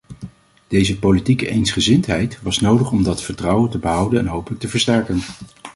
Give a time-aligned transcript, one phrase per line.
[0.67, 5.21] Deze politieke eensgezindheid was nodig om dat vertrouwen te behouden en hopelijk te versterken.